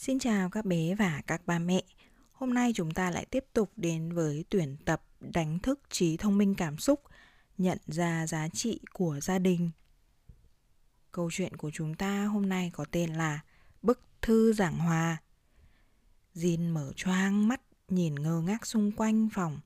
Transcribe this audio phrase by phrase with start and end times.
[0.00, 1.82] Xin chào các bé và các ba mẹ.
[2.32, 6.38] Hôm nay chúng ta lại tiếp tục đến với tuyển tập đánh thức trí thông
[6.38, 7.02] minh cảm xúc,
[7.58, 9.70] nhận ra giá trị của gia đình.
[11.12, 13.40] Câu chuyện của chúng ta hôm nay có tên là
[13.82, 15.16] Bức thư giảng hòa.
[16.34, 19.60] Jin mở choang mắt nhìn ngơ ngác xung quanh phòng.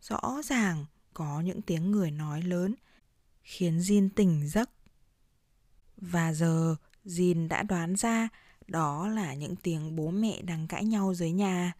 [0.00, 0.84] Rõ ràng
[1.14, 2.74] có những tiếng người nói lớn
[3.42, 4.70] khiến Jin tỉnh giấc.
[5.96, 8.28] Và giờ Jin đã đoán ra
[8.66, 11.72] đó là những tiếng bố mẹ đang cãi nhau dưới nhà.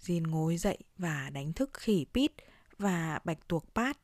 [0.00, 2.32] Jin ngồi dậy và đánh thức khỉ Pít
[2.78, 3.98] và bạch tuộc Pat.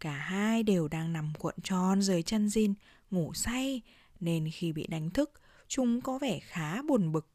[0.00, 2.74] Cả hai đều đang nằm cuộn tròn dưới chân Jin,
[3.10, 3.82] ngủ say,
[4.20, 5.32] nên khi bị đánh thức,
[5.68, 7.28] chúng có vẻ khá buồn bực.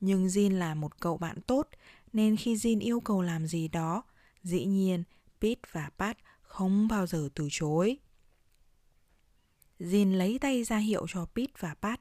[0.00, 1.68] Nhưng Jin là một cậu bạn tốt,
[2.12, 4.02] nên khi Jin yêu cầu làm gì đó,
[4.42, 5.04] dĩ nhiên
[5.40, 7.98] Pete và Pat không bao giờ từ chối.
[9.80, 12.00] Jin lấy tay ra hiệu cho Pete và Pat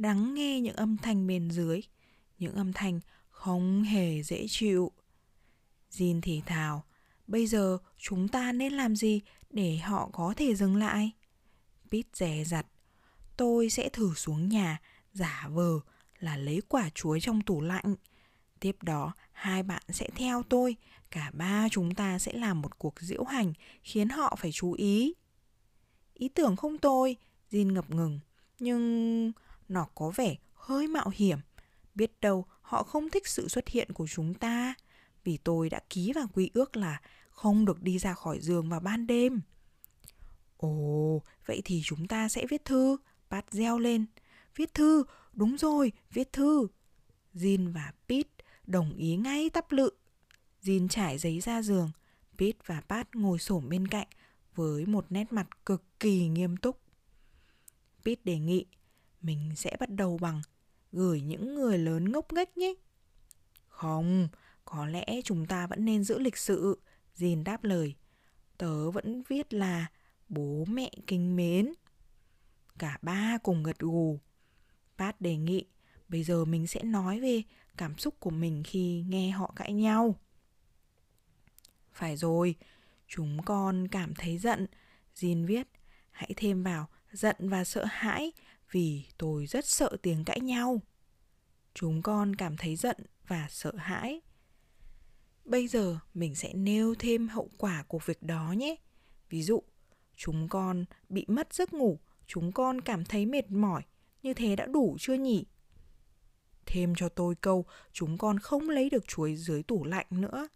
[0.00, 1.80] lắng nghe những âm thanh bên dưới,
[2.38, 4.92] những âm thanh không hề dễ chịu.
[5.90, 6.84] Jin thì thào,
[7.26, 9.20] bây giờ chúng ta nên làm gì
[9.50, 11.10] để họ có thể dừng lại?
[11.90, 12.66] Pete dè dặt,
[13.36, 14.80] tôi sẽ thử xuống nhà,
[15.12, 15.80] giả vờ
[16.18, 17.94] là lấy quả chuối trong tủ lạnh.
[18.60, 20.76] Tiếp đó, hai bạn sẽ theo tôi,
[21.10, 25.14] cả ba chúng ta sẽ làm một cuộc diễu hành khiến họ phải chú ý.
[26.14, 27.16] Ý tưởng không tôi,
[27.50, 28.20] Jin ngập ngừng,
[28.58, 29.32] nhưng
[29.70, 31.38] nó có vẻ hơi mạo hiểm.
[31.94, 34.74] Biết đâu họ không thích sự xuất hiện của chúng ta,
[35.24, 38.80] vì tôi đã ký vào quy ước là không được đi ra khỏi giường vào
[38.80, 39.40] ban đêm.
[40.56, 42.96] Ồ, vậy thì chúng ta sẽ viết thư,
[43.30, 44.06] Pat reo lên.
[44.56, 46.68] Viết thư, đúng rồi, viết thư.
[47.34, 48.30] Jin và Pete
[48.66, 49.90] đồng ý ngay tắp lự.
[50.62, 51.90] Jin trải giấy ra giường,
[52.38, 54.08] Pete và Pat ngồi xổm bên cạnh
[54.54, 56.80] với một nét mặt cực kỳ nghiêm túc.
[58.04, 58.66] Pete đề nghị
[59.22, 60.42] mình sẽ bắt đầu bằng
[60.92, 62.74] gửi những người lớn ngốc nghếch nhé.
[63.68, 64.28] Không,
[64.64, 66.80] có lẽ chúng ta vẫn nên giữ lịch sự,
[67.16, 67.94] Jin đáp lời.
[68.58, 69.86] Tớ vẫn viết là
[70.28, 71.72] bố mẹ kính mến.
[72.78, 74.20] Cả ba cùng gật gù.
[74.98, 75.64] Pat đề nghị,
[76.08, 77.42] bây giờ mình sẽ nói về
[77.76, 80.16] cảm xúc của mình khi nghe họ cãi nhau.
[81.92, 82.54] Phải rồi,
[83.08, 84.66] chúng con cảm thấy giận.
[85.14, 85.68] Jin viết,
[86.10, 88.32] hãy thêm vào giận và sợ hãi
[88.70, 90.82] vì tôi rất sợ tiếng cãi nhau.
[91.74, 94.20] Chúng con cảm thấy giận và sợ hãi.
[95.44, 98.76] Bây giờ mình sẽ nêu thêm hậu quả của việc đó nhé.
[99.30, 99.62] Ví dụ,
[100.16, 103.82] chúng con bị mất giấc ngủ, chúng con cảm thấy mệt mỏi,
[104.22, 105.46] như thế đã đủ chưa nhỉ?
[106.66, 110.48] Thêm cho tôi câu, chúng con không lấy được chuối dưới tủ lạnh nữa.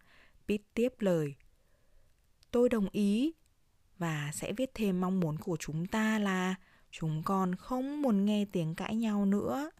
[0.48, 1.34] Pít tiếp lời.
[2.50, 3.32] Tôi đồng ý
[3.98, 6.54] và sẽ viết thêm mong muốn của chúng ta là
[6.96, 9.70] chúng con không muốn nghe tiếng cãi nhau nữa.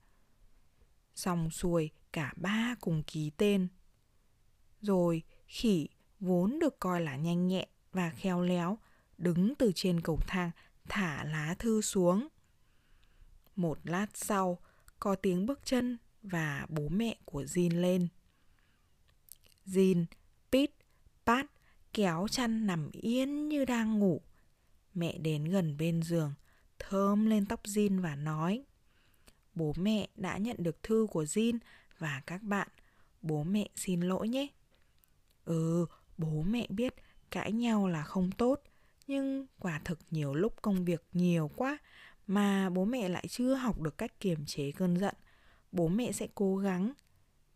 [1.14, 3.68] Xong xuôi, cả ba cùng ký tên.
[4.80, 5.88] Rồi, khỉ
[6.20, 8.78] vốn được coi là nhanh nhẹn và khéo léo,
[9.18, 10.50] đứng từ trên cầu thang
[10.88, 12.28] thả lá thư xuống.
[13.56, 14.58] Một lát sau,
[14.98, 18.08] có tiếng bước chân và bố mẹ của Jin lên.
[19.66, 20.04] Jin,
[20.52, 20.72] Pete,
[21.26, 21.46] Pat
[21.92, 24.20] kéo chăn nằm yên như đang ngủ.
[24.94, 26.34] Mẹ đến gần bên giường,
[26.88, 28.64] thơm lên tóc Jin và nói
[29.54, 31.58] Bố mẹ đã nhận được thư của Jin
[31.98, 32.68] và các bạn.
[33.22, 34.46] Bố mẹ xin lỗi nhé.
[35.44, 35.86] Ừ,
[36.18, 36.94] bố mẹ biết
[37.30, 38.62] cãi nhau là không tốt,
[39.06, 41.78] nhưng quả thực nhiều lúc công việc nhiều quá
[42.26, 45.14] mà bố mẹ lại chưa học được cách kiềm chế cơn giận.
[45.72, 46.92] Bố mẹ sẽ cố gắng.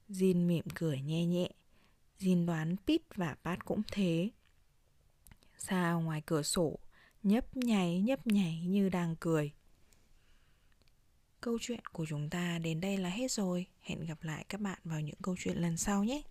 [0.09, 1.51] Jin mỉm cười nhẹ nhẹ.
[2.19, 4.31] Jin đoán Pete và Pat cũng thế.
[5.59, 6.79] Sao ngoài cửa sổ,
[7.29, 9.53] nhấp nháy nhấp nháy như đang cười.
[11.41, 13.67] Câu chuyện của chúng ta đến đây là hết rồi.
[13.81, 16.23] Hẹn gặp lại các bạn vào những câu chuyện lần sau nhé.